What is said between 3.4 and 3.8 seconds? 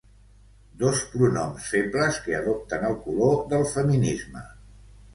del